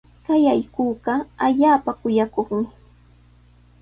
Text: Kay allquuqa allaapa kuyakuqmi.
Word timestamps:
Kay 0.25 0.43
allquuqa 0.53 1.13
allaapa 1.45 1.91
kuyakuqmi. 1.99 2.65